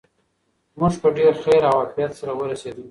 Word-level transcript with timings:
موږ 0.79 0.93
په 1.01 1.07
ډېر 1.17 1.33
خیر 1.43 1.61
او 1.69 1.75
عافیت 1.81 2.11
سره 2.19 2.31
ورسېدو. 2.35 2.79